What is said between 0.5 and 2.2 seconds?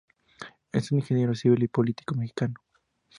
Es un Ingeniero Civil y político